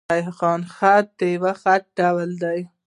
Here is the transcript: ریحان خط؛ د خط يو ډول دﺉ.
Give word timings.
ریحان 0.13 0.61
خط؛ 0.75 1.07
د 1.19 1.43
خط 1.61 1.85
يو 1.89 1.91
ډول 1.97 2.29
دﺉ. 2.41 2.63